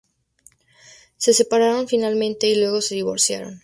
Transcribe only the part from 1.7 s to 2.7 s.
finalmente y